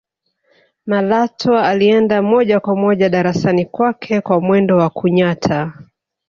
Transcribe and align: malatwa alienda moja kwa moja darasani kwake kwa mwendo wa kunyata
malatwa 0.85 1.67
alienda 1.67 2.21
moja 2.21 2.59
kwa 2.59 2.75
moja 2.75 3.09
darasani 3.09 3.65
kwake 3.65 4.21
kwa 4.21 4.41
mwendo 4.41 4.77
wa 4.77 4.89
kunyata 4.89 5.73